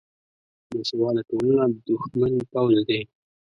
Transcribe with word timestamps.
بیسواده 0.69 1.21
ټولنه 1.29 1.63
د 1.73 1.75
دښمن 1.87 2.33
پوځ 2.51 2.75
دی 2.89 3.01